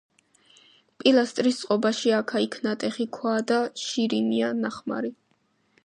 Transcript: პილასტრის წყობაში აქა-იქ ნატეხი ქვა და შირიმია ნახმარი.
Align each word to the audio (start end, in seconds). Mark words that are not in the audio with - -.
პილასტრის 1.01 1.59
წყობაში 1.59 2.13
აქა-იქ 2.21 2.57
ნატეხი 2.69 3.07
ქვა 3.19 3.37
და 3.53 3.61
შირიმია 3.85 4.53
ნახმარი. 4.65 5.15